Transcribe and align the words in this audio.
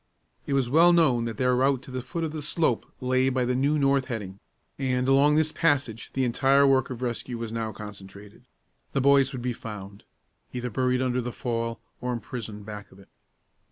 It 0.47 0.53
was 0.53 0.67
well 0.67 0.93
known 0.93 1.25
that 1.25 1.37
their 1.37 1.55
route 1.55 1.83
to 1.83 1.91
the 1.91 2.01
foot 2.01 2.23
of 2.23 2.31
the 2.31 2.41
slope 2.41 2.91
lay 3.01 3.29
by 3.29 3.45
the 3.45 3.53
new 3.53 3.77
north 3.77 4.05
heading; 4.05 4.39
and, 4.79 5.07
along 5.07 5.35
this 5.35 5.51
passage, 5.51 6.09
the 6.13 6.23
entire 6.23 6.65
work 6.65 6.89
of 6.89 7.03
rescue 7.03 7.37
was 7.37 7.51
now 7.53 7.71
concentrated. 7.71 8.41
The 8.93 9.01
boys 9.01 9.31
would 9.31 9.43
be 9.43 9.53
found, 9.53 10.03
either 10.53 10.71
buried 10.71 11.03
under 11.03 11.21
the 11.21 11.31
fall, 11.31 11.79
or 12.01 12.13
imprisoned 12.13 12.65
back 12.65 12.91
of 12.91 12.97
it. 12.97 13.09